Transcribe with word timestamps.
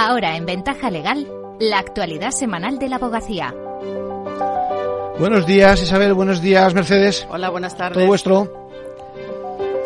Ahora 0.00 0.36
en 0.36 0.46
Ventaja 0.46 0.92
Legal, 0.92 1.26
la 1.58 1.80
actualidad 1.80 2.30
semanal 2.30 2.78
de 2.78 2.88
la 2.88 2.96
abogacía. 2.96 3.52
Buenos 5.18 5.44
días 5.44 5.82
Isabel, 5.82 6.14
buenos 6.14 6.40
días 6.40 6.72
Mercedes. 6.72 7.26
Hola, 7.28 7.50
buenas 7.50 7.76
tardes. 7.76 7.94
Todo 7.98 8.06
vuestro. 8.06 8.70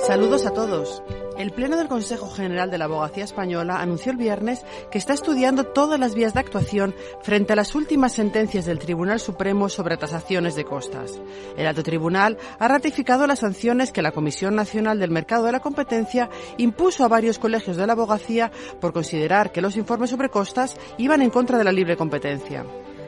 Saludos 0.06 0.44
a 0.44 0.50
todos. 0.50 1.02
El 1.38 1.50
Pleno 1.50 1.76
del 1.76 1.88
Consejo 1.88 2.28
General 2.30 2.70
de 2.70 2.78
la 2.78 2.84
Abogacía 2.84 3.24
Española 3.24 3.80
anunció 3.80 4.12
el 4.12 4.18
viernes 4.18 4.64
que 4.90 4.98
está 4.98 5.14
estudiando 5.14 5.64
todas 5.64 5.98
las 5.98 6.14
vías 6.14 6.34
de 6.34 6.40
actuación 6.40 6.94
frente 7.22 7.54
a 7.54 7.56
las 7.56 7.74
últimas 7.74 8.12
sentencias 8.12 8.66
del 8.66 8.78
Tribunal 8.78 9.18
Supremo 9.18 9.68
sobre 9.68 9.96
tasaciones 9.96 10.54
de 10.54 10.64
costas. 10.64 11.20
El 11.56 11.66
alto 11.66 11.82
tribunal 11.82 12.36
ha 12.58 12.68
ratificado 12.68 13.26
las 13.26 13.40
sanciones 13.40 13.92
que 13.92 14.02
la 14.02 14.12
Comisión 14.12 14.54
Nacional 14.54 14.98
del 14.98 15.10
Mercado 15.10 15.46
de 15.46 15.52
la 15.52 15.60
Competencia 15.60 16.28
impuso 16.58 17.04
a 17.04 17.08
varios 17.08 17.38
colegios 17.38 17.76
de 17.76 17.86
la 17.86 17.94
abogacía 17.94 18.52
por 18.80 18.92
considerar 18.92 19.52
que 19.52 19.62
los 19.62 19.76
informes 19.76 20.10
sobre 20.10 20.28
costas 20.28 20.76
iban 20.98 21.22
en 21.22 21.30
contra 21.30 21.56
de 21.56 21.64
la 21.64 21.72
libre 21.72 21.96
competencia. 21.96 22.64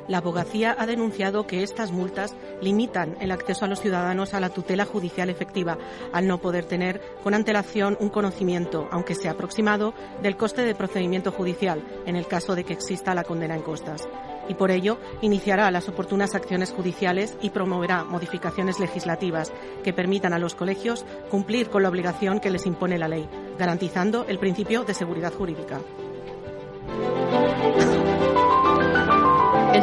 La 0.06 0.18
abogacía 0.18 0.76
ha 0.78 0.86
denunciado 0.86 1.46
que 1.46 1.62
estas 1.62 1.90
multas 1.90 2.36
limitan 2.60 3.16
el 3.20 3.30
acceso 3.30 3.64
a 3.64 3.68
los 3.68 3.80
ciudadanos 3.80 4.34
a 4.34 4.40
la 4.40 4.50
tutela 4.50 4.84
judicial 4.84 5.30
efectiva, 5.30 5.78
al 6.12 6.27
no 6.27 6.38
poder 6.38 6.66
tener 6.66 7.00
con 7.22 7.32
antelación 7.32 7.96
un 8.00 8.10
conocimiento, 8.10 8.86
aunque 8.90 9.14
sea 9.14 9.32
aproximado, 9.32 9.94
del 10.22 10.36
coste 10.36 10.62
de 10.62 10.74
procedimiento 10.74 11.32
judicial, 11.32 11.82
en 12.06 12.16
el 12.16 12.27
caso 12.27 12.54
de 12.54 12.64
que 12.64 12.74
exista 12.74 13.14
la 13.14 13.24
condena 13.24 13.54
en 13.54 13.62
costas. 13.62 14.06
Y 14.46 14.54
por 14.54 14.70
ello 14.70 14.98
iniciará 15.22 15.70
las 15.70 15.88
oportunas 15.88 16.34
acciones 16.34 16.70
judiciales 16.70 17.36
y 17.41 17.48
promoverá 17.48 18.05
modificaciones 18.05 18.78
legislativas 18.78 19.52
que 19.82 19.94
permitan 19.94 20.34
a 20.34 20.38
los 20.38 20.55
colegios 20.55 21.06
cumplir 21.30 21.70
con 21.70 21.82
la 21.82 21.88
obligación 21.88 22.41
que 22.41 22.50
les 22.50 22.66
impone 22.66 22.98
la 22.98 23.08
ley, 23.08 23.27
garantizando 23.58 24.27
el 24.28 24.38
principio 24.38 24.84
de 24.84 24.92
seguridad 24.92 25.32
jurídica. 25.32 25.80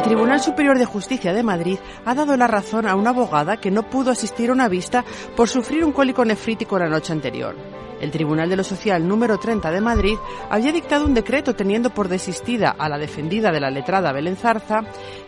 El 0.02 0.08
Tribunal 0.08 0.40
Superior 0.40 0.78
de 0.80 0.84
Justicia 0.84 1.32
de 1.32 1.44
Madrid 1.44 1.78
ha 2.04 2.12
dado 2.12 2.36
la 2.36 2.48
razón 2.48 2.88
a 2.88 2.96
una 2.96 3.10
abogada 3.10 3.58
que 3.58 3.70
no 3.70 3.88
pudo 3.88 4.10
asistir 4.10 4.50
a 4.50 4.52
una 4.52 4.66
vista 4.66 5.04
por 5.36 5.48
sufrir 5.48 5.84
un 5.84 5.92
cólico 5.92 6.24
nefrítico 6.24 6.76
la 6.76 6.88
noche 6.88 7.12
anterior. 7.12 7.54
El 8.00 8.10
Tribunal 8.10 8.50
de 8.50 8.56
lo 8.56 8.64
Social 8.64 9.06
número 9.06 9.38
30 9.38 9.70
de 9.70 9.80
Madrid 9.80 10.16
había 10.50 10.72
dictado 10.72 11.06
un 11.06 11.14
decreto 11.14 11.54
teniendo 11.54 11.90
por 11.90 12.08
desistida 12.08 12.74
a 12.76 12.88
la 12.88 12.98
defendida 12.98 13.52
de 13.52 13.60
la 13.60 13.70
letrada 13.70 14.10
Belén 14.10 14.36
Zarza 14.36 14.80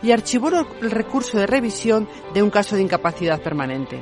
y 0.03 0.11
archivó 0.11 0.49
el 0.81 0.91
recurso 0.91 1.37
de 1.37 1.47
revisión 1.47 2.09
de 2.33 2.43
un 2.43 2.49
caso 2.49 2.75
de 2.75 2.81
incapacidad 2.81 3.41
permanente. 3.41 4.01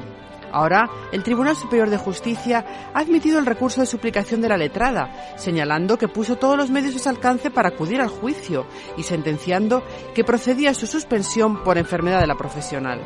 Ahora, 0.54 0.88
el 1.12 1.24
Tribunal 1.24 1.56
Superior 1.56 1.90
de 1.90 1.98
Justicia 1.98 2.92
ha 2.94 3.00
admitido 3.00 3.40
el 3.40 3.48
recurso 3.48 3.82
de 3.82 3.88
suplicación 3.88 4.40
de 4.40 4.50
la 4.50 4.58
letrada, 4.58 5.36
señalando 5.36 5.98
que 5.98 6.08
puso 6.08 6.36
todos 6.36 6.56
los 6.56 6.70
medios 6.70 6.96
a 6.96 7.00
su 7.00 7.10
alcance 7.10 7.50
para 7.50 7.70
acudir 7.70 8.00
al 8.00 8.10
juicio 8.10 8.68
y 8.96 9.02
sentenciando 9.02 9.84
que 10.14 10.24
procedía 10.24 10.76
su 10.76 10.86
suspensión 10.86 11.64
por 11.64 11.80
enfermedad 11.80 12.22
de 12.22 12.28
la 12.28 12.36
profesional. 12.36 13.02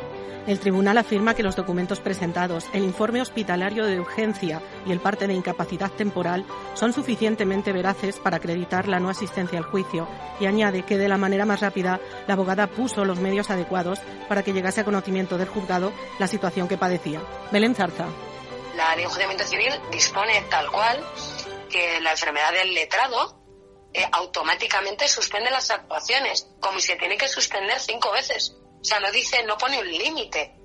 El 0.46 0.60
tribunal 0.60 0.98
afirma 0.98 1.34
que 1.34 1.42
los 1.42 1.56
documentos 1.56 2.00
presentados, 2.00 2.66
el 2.72 2.84
informe 2.84 3.20
hospitalario 3.20 3.84
de 3.86 4.00
urgencia 4.00 4.62
y 4.86 4.92
el 4.92 5.00
parte 5.00 5.26
de 5.26 5.34
incapacidad 5.34 5.90
temporal 5.90 6.44
son 6.74 6.92
suficientemente 6.92 7.72
veraces 7.72 8.18
para 8.18 8.38
acreditar 8.38 8.88
la 8.88 9.00
no 9.00 9.10
asistencia 9.10 9.58
al 9.58 9.64
juicio 9.64 10.08
y 10.40 10.46
añade 10.46 10.84
que 10.84 10.98
de 10.98 11.08
la 11.08 11.18
manera 11.18 11.44
más 11.44 11.60
rápida 11.60 12.00
la 12.26 12.34
abogada 12.34 12.66
puso 12.66 13.04
los 13.04 13.20
medios 13.20 13.50
adecuados 13.50 14.00
para 14.28 14.42
que 14.42 14.52
llegase 14.52 14.80
a 14.80 14.84
conocimiento 14.84 15.38
del 15.38 15.48
juzgado 15.48 15.92
la 16.18 16.26
situación 16.26 16.68
que 16.68 16.78
padecía. 16.78 17.20
Belén 17.50 17.74
Zarza. 17.74 18.06
La 18.76 18.90
ley 18.90 18.98
de 18.98 19.02
enjuiciamiento 19.04 19.44
civil 19.44 19.72
dispone 19.90 20.40
tal 20.50 20.70
cual 20.70 21.04
que 21.68 22.00
la 22.00 22.12
enfermedad 22.12 22.52
del 22.52 22.74
letrado 22.74 23.38
eh, 23.92 24.06
automáticamente 24.12 25.08
suspende 25.08 25.50
las 25.50 25.70
actuaciones, 25.70 26.46
como 26.60 26.78
si 26.78 26.88
se 26.88 26.96
tiene 26.96 27.16
que 27.16 27.28
suspender 27.28 27.80
cinco 27.80 28.12
veces. 28.12 28.54
O 28.80 28.84
sea, 28.84 29.00
no 29.00 29.10
dice, 29.10 29.44
no 29.46 29.56
pone 29.58 29.80
un 29.80 29.88
límite. 29.88 30.58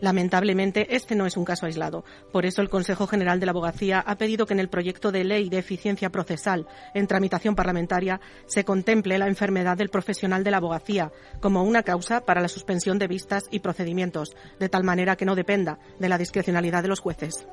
Lamentablemente, 0.00 0.94
este 0.94 1.14
no 1.14 1.26
es 1.26 1.36
un 1.36 1.44
caso 1.44 1.66
aislado. 1.66 2.04
Por 2.32 2.44
eso, 2.44 2.60
el 2.60 2.68
Consejo 2.68 3.06
General 3.06 3.40
de 3.40 3.46
la 3.46 3.52
Abogacía 3.52 4.00
ha 4.00 4.16
pedido 4.16 4.46
que 4.46 4.52
en 4.52 4.60
el 4.60 4.68
proyecto 4.68 5.10
de 5.10 5.24
ley 5.24 5.48
de 5.48 5.58
eficiencia 5.58 6.10
procesal 6.10 6.66
en 6.94 7.06
tramitación 7.06 7.54
parlamentaria 7.54 8.20
se 8.46 8.64
contemple 8.64 9.18
la 9.18 9.28
enfermedad 9.28 9.76
del 9.76 9.88
profesional 9.88 10.44
de 10.44 10.50
la 10.50 10.58
abogacía 10.58 11.12
como 11.40 11.62
una 11.62 11.82
causa 11.82 12.20
para 12.20 12.42
la 12.42 12.48
suspensión 12.48 12.98
de 12.98 13.08
vistas 13.08 13.44
y 13.50 13.60
procedimientos, 13.60 14.36
de 14.58 14.68
tal 14.68 14.84
manera 14.84 15.16
que 15.16 15.24
no 15.24 15.34
dependa 15.34 15.78
de 15.98 16.08
la 16.08 16.18
discrecionalidad 16.18 16.82
de 16.82 16.88
los 16.88 17.00
jueces. 17.00 17.46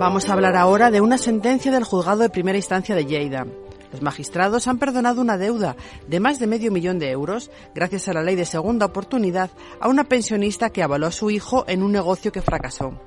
Vamos 0.00 0.28
a 0.28 0.32
hablar 0.32 0.56
ahora 0.56 0.90
de 0.90 1.00
una 1.00 1.18
sentencia 1.18 1.70
del 1.70 1.84
juzgado 1.84 2.22
de 2.22 2.30
primera 2.30 2.58
instancia 2.58 2.96
de 2.96 3.06
Lleida. 3.06 3.46
Los 3.94 4.02
magistrados 4.02 4.66
han 4.66 4.80
perdonado 4.80 5.20
una 5.20 5.38
deuda 5.38 5.76
de 6.08 6.18
más 6.18 6.40
de 6.40 6.48
medio 6.48 6.72
millón 6.72 6.98
de 6.98 7.12
euros 7.12 7.52
gracias 7.76 8.08
a 8.08 8.12
la 8.12 8.24
ley 8.24 8.34
de 8.34 8.44
segunda 8.44 8.86
oportunidad 8.86 9.50
a 9.78 9.86
una 9.88 10.02
pensionista 10.02 10.70
que 10.70 10.82
avaló 10.82 11.06
a 11.06 11.12
su 11.12 11.30
hijo 11.30 11.64
en 11.68 11.80
un 11.80 11.92
negocio 11.92 12.32
que 12.32 12.42
fracasó. 12.42 12.98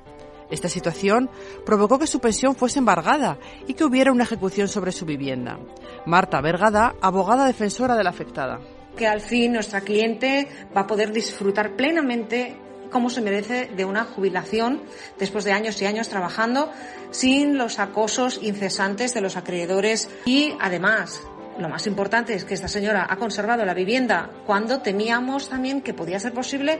Esta 0.50 0.70
situación 0.70 1.28
provocó 1.66 1.98
que 1.98 2.06
su 2.06 2.20
pensión 2.20 2.54
fuese 2.56 2.78
embargada 2.78 3.36
y 3.66 3.74
que 3.74 3.84
hubiera 3.84 4.12
una 4.12 4.24
ejecución 4.24 4.66
sobre 4.66 4.92
su 4.92 5.04
vivienda. 5.04 5.58
Marta 6.06 6.40
Vergada, 6.40 6.94
abogada 7.02 7.46
defensora 7.46 7.94
de 7.94 8.04
la 8.04 8.08
afectada. 8.08 8.58
Que 8.96 9.06
al 9.06 9.20
fin 9.20 9.52
nuestra 9.52 9.82
cliente 9.82 10.48
va 10.74 10.80
a 10.80 10.86
poder 10.86 11.12
disfrutar 11.12 11.76
plenamente 11.76 12.56
como 12.90 13.10
se 13.10 13.20
merece 13.20 13.66
de 13.76 13.84
una 13.84 14.04
jubilación 14.04 14.82
después 15.18 15.44
de 15.44 15.52
años 15.52 15.80
y 15.80 15.86
años 15.86 16.08
trabajando 16.08 16.70
sin 17.10 17.58
los 17.58 17.78
acosos 17.78 18.40
incesantes 18.42 19.14
de 19.14 19.20
los 19.20 19.36
acreedores 19.36 20.08
y 20.24 20.54
además 20.60 21.22
lo 21.58 21.68
más 21.68 21.86
importante 21.86 22.34
es 22.34 22.44
que 22.44 22.54
esta 22.54 22.68
señora 22.68 23.06
ha 23.08 23.16
conservado 23.16 23.64
la 23.64 23.74
vivienda 23.74 24.30
cuando 24.46 24.80
temíamos 24.80 25.48
también 25.48 25.82
que 25.82 25.92
podía 25.92 26.20
ser 26.20 26.32
posible 26.32 26.78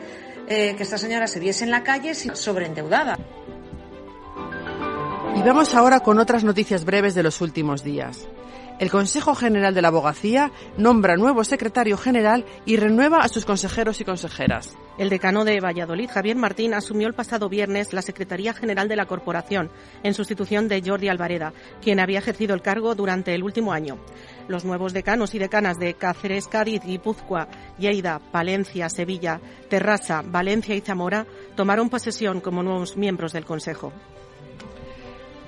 eh, 0.49 0.75
que 0.77 0.83
esta 0.83 0.99
señora 0.99 1.27
se 1.27 1.41
viese 1.41 1.65
en 1.65 1.71
la 1.71 1.83
calle 1.83 2.15
sobreendeudada. 2.15 3.19
Y 5.39 5.43
vamos 5.43 5.73
ahora 5.77 6.01
con 6.01 6.19
otras 6.19 6.43
noticias 6.43 6.85
breves 6.85 7.15
de 7.15 7.23
los 7.23 7.41
últimos 7.41 7.85
días. 7.85 8.27
El 8.81 8.91
Consejo 8.91 9.37
General 9.37 9.73
de 9.73 9.81
la 9.81 9.87
Abogacía 9.87 10.51
nombra 10.77 11.17
nuevo 11.17 11.45
secretario 11.45 11.97
general 11.97 12.45
y 12.67 12.77
renueva 12.77 13.19
a 13.19 13.29
sus 13.29 13.45
consejeros 13.45 14.01
y 14.01 14.05
consejeras. 14.05 14.77
El 14.99 15.11
decano 15.11 15.45
de 15.45 15.61
Valladolid, 15.61 16.11
Javier 16.11 16.37
Martín, 16.37 16.75
asumió 16.75 17.07
el 17.07 17.15
pasado 17.15 17.49
viernes 17.49 17.93
la 17.93 18.03
Secretaría 18.03 18.53
General 18.53 18.89
de 18.89 18.97
la 18.97 19.07
Corporación, 19.07 19.71
en 20.03 20.13
sustitución 20.13 20.67
de 20.67 20.83
Jordi 20.85 21.09
Alvareda, 21.09 21.53
quien 21.81 22.01
había 22.01 22.19
ejercido 22.19 22.53
el 22.53 22.63
cargo 22.63 22.97
durante 22.97 23.33
el 23.33 23.45
último 23.45 23.73
año. 23.73 23.97
Los 24.49 24.65
nuevos 24.65 24.93
decanos 24.93 25.37
y 25.37 25.39
decanas 25.39 25.79
de 25.79 25.95
Cáceres, 25.95 26.49
Cádiz, 26.49 26.83
Guipúzcoa, 26.83 27.47
Lleida, 27.79 28.19
Palencia, 28.33 28.89
Sevilla, 28.89 29.41
Terrassa, 29.71 30.23
Valencia 30.27 30.75
y 30.75 30.81
Zamora 30.81 31.29
tomaron 31.55 31.91
posesión 31.91 32.41
como 32.41 32.65
nuevos 32.65 32.97
miembros 32.97 33.33
del 33.33 33.45
Consejo. 33.45 33.93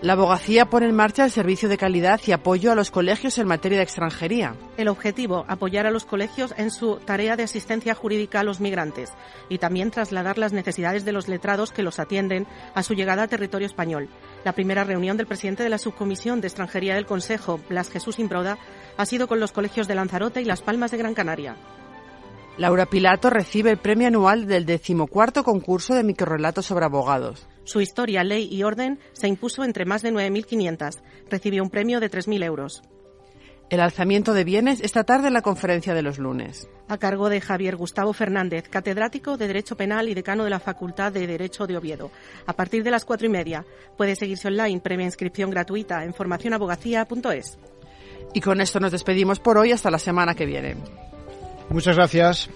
La 0.03 0.15
abogacía 0.15 0.65
pone 0.65 0.87
en 0.87 0.95
marcha 0.95 1.27
el 1.27 1.31
servicio 1.31 1.69
de 1.69 1.77
calidad 1.77 2.23
y 2.27 2.33
apoyo 2.33 2.73
a 2.73 2.75
los 2.75 2.91
colegios 2.91 3.37
en 3.37 3.47
materia 3.47 3.77
de 3.77 3.85
extranjería. 3.85 4.55
El 4.79 4.89
objetivo, 4.89 5.45
apoyar 5.47 5.87
a 5.87 5.91
los 5.91 6.07
colegios 6.07 6.55
en 6.57 6.71
su 6.71 6.97
tarea 6.97 7.37
de 7.37 7.43
asistencia 7.43 7.95
jurídica 7.95 8.41
a 8.41 8.43
los 8.43 8.61
migrantes 8.61 9.11
y 9.51 9.59
también 9.59 9.91
trasladar 9.91 10.39
las 10.39 10.55
necesidades 10.55 11.05
de 11.05 11.13
los 11.13 11.29
letrados 11.29 11.71
que 11.71 11.83
los 11.83 11.99
atienden 11.99 12.47
a 12.75 12.83
su 12.83 12.95
llegada 12.95 13.25
a 13.25 13.29
territorio 13.29 13.67
español. 13.67 14.09
La 14.43 14.55
primera 14.55 14.85
reunión 14.85 15.19
del 15.19 15.27
presidente 15.27 15.65
de 15.65 15.69
la 15.69 15.77
Subcomisión 15.77 16.41
de 16.41 16.47
Extranjería 16.47 16.95
del 16.95 17.05
Consejo, 17.05 17.61
Blas 17.69 17.91
Jesús 17.91 18.19
Imbroda, 18.19 18.57
ha 18.97 19.05
sido 19.05 19.29
con 19.29 19.39
los 19.39 19.53
colegios 19.53 19.87
de 19.87 19.97
Lanzarote 19.97 20.41
y 20.41 20.47
Las 20.47 20.63
Palmas 20.63 20.93
de 20.93 20.97
Gran 20.97 21.13
Canaria. 21.13 21.57
Laura 22.57 22.87
Pilato 22.87 23.29
recibe 23.29 23.71
el 23.71 23.77
premio 23.77 24.09
anual 24.09 24.47
del 24.47 24.65
decimocuarto 24.65 25.45
concurso 25.45 25.95
de 25.95 26.05
microrelatos 26.05 26.65
sobre 26.65 26.87
abogados. 26.87 27.50
Su 27.71 27.81
historia, 27.81 28.25
ley 28.25 28.49
y 28.51 28.65
orden 28.65 28.99
se 29.13 29.29
impuso 29.29 29.63
entre 29.63 29.85
más 29.85 30.03
de 30.03 30.13
9.500. 30.13 31.03
Recibió 31.31 31.63
un 31.63 31.71
premio 31.71 32.01
de 32.01 32.11
3.000 32.11 32.43
euros. 32.43 32.83
El 33.71 33.79
alzamiento 33.79 34.35
de 34.35 34.43
bienes 34.43 34.81
esta 34.81 35.05
tarde 35.05 35.29
en 35.29 35.35
la 35.35 35.43
conferencia 35.43 35.95
de 35.95 36.03
los 36.03 36.19
lunes. 36.19 36.69
A 36.89 36.99
cargo 36.99 37.29
de 37.29 37.41
Javier 37.41 37.77
Gustavo 37.77 38.13
Fernández, 38.13 38.69
catedrático 38.69 39.37
de 39.37 39.47
Derecho 39.47 39.77
Penal 39.77 40.09
y 40.09 40.15
decano 40.15 40.43
de 40.43 40.51
la 40.51 40.59
Facultad 40.59 41.13
de 41.13 41.29
Derecho 41.29 41.69
de 41.69 41.77
Oviedo. 41.77 42.11
A 42.45 42.55
partir 42.55 42.83
de 42.83 42.91
las 42.91 43.05
cuatro 43.05 43.29
y 43.29 43.31
media 43.31 43.65
puede 43.97 44.17
seguirse 44.17 44.49
online, 44.49 44.81
previa 44.81 45.07
inscripción 45.07 45.51
gratuita 45.51 46.03
en 46.03 46.13
formacionabogacía.es. 46.13 47.57
Y 48.35 48.41
con 48.41 48.61
esto 48.61 48.81
nos 48.81 48.91
despedimos 48.91 49.39
por 49.39 49.59
hoy 49.59 49.71
hasta 49.71 49.93
la 49.93 50.01
semana 50.01 50.35
que 50.35 50.47
viene. 50.47 50.75
Muchas 51.69 51.95
gracias. 51.95 52.51